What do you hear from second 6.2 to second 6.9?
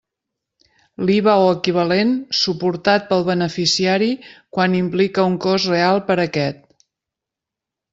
a aquest.